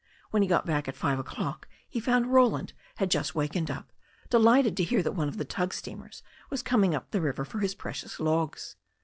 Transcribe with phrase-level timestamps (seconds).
[0.31, 3.91] When he got back at five o'clock he found Roland had just waked up,
[4.31, 7.59] delighted to hear that one of the tug steamers was coming up the river for
[7.59, 8.77] his precious logs.